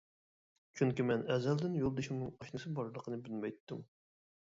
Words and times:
چۈنكى 0.79 1.03
مەن 1.09 1.19
ئەزەلدىن 1.33 1.75
يولدىشىمنىڭ 1.79 2.31
ئاشنىسى 2.39 2.73
بارلىقىنى 2.81 3.21
بىلمەيتتىم. 3.29 3.85